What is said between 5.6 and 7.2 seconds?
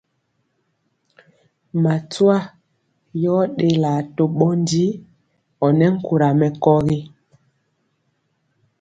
ɔnɛ nkura mɛkɔgi.